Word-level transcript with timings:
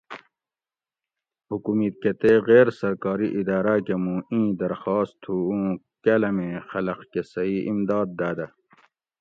حکومِت 1.49 1.93
کہ 2.01 2.11
تے 2.19 2.31
غیر 2.49 2.67
سرکاری 2.81 3.27
اِداۤراۤ 3.37 3.79
کہ 3.85 3.95
مُوں 4.03 4.19
اِیں 4.31 4.49
درخاس 4.59 5.09
تُھو 5.21 5.33
اُوں 5.49 5.65
کالامیں 6.03 6.55
خلق 6.69 6.99
کہ 7.11 7.21
صحیح 7.33 7.61
امداد 7.71 8.07
داۤدہ 8.19 8.47